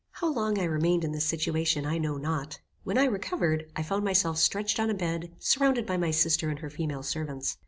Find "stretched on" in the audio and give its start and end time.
4.39-4.89